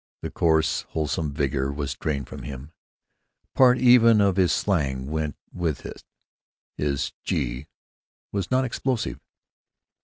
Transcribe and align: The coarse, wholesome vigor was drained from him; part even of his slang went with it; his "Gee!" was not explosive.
The 0.23 0.31
coarse, 0.31 0.81
wholesome 0.89 1.31
vigor 1.31 1.71
was 1.71 1.93
drained 1.93 2.27
from 2.27 2.41
him; 2.41 2.71
part 3.53 3.77
even 3.77 4.19
of 4.19 4.35
his 4.35 4.51
slang 4.51 5.05
went 5.11 5.35
with 5.53 5.85
it; 5.85 6.03
his 6.75 7.13
"Gee!" 7.23 7.67
was 8.31 8.49
not 8.49 8.65
explosive. 8.65 9.19